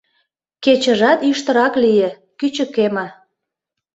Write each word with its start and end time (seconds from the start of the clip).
Кечыжат 0.63 1.19
йӱштырак 1.27 1.73
лие, 1.83 2.09
кӱчыкеме. 2.39 3.07